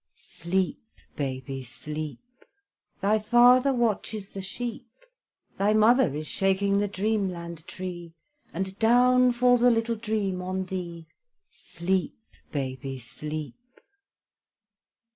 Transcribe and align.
Sleep, 0.17 0.81
baby, 1.15 1.63
sleep! 1.63 2.19
Thy 3.01 3.19
father 3.19 3.71
watches 3.71 4.29
the 4.29 4.41
sheep; 4.41 4.87
Thy 5.59 5.75
mother 5.75 6.15
is 6.15 6.25
shaking 6.25 6.79
the 6.79 6.87
dream 6.87 7.29
land 7.29 7.67
tree, 7.67 8.15
And 8.51 8.79
down 8.79 9.31
falls 9.31 9.61
a 9.61 9.69
little 9.69 9.95
dream 9.95 10.41
on 10.41 10.65
thee: 10.65 11.05
Sleep, 11.51 12.17
baby, 12.51 12.97
sleep! 12.97 13.53